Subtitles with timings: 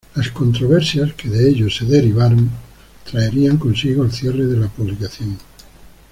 [0.15, 2.49] Las controversias que de ello se derivaron
[3.07, 5.37] traerían consigo el cierre de la publicación.